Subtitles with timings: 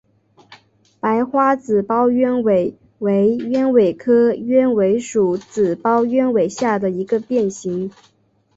[0.99, 7.91] 白花紫苞鸢尾为鸢尾科鸢尾属紫苞鸢尾下的一个变型。